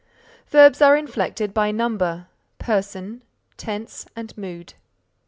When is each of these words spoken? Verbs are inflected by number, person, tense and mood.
Verbs 0.47 0.81
are 0.81 0.97
inflected 0.97 1.53
by 1.53 1.69
number, 1.69 2.25
person, 2.57 3.21
tense 3.55 4.07
and 4.15 4.35
mood. 4.35 4.73